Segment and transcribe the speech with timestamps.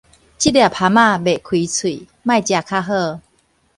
[0.03, 0.53] 這粒蚶仔袂開喙，莫食較
[2.81, 2.83] 好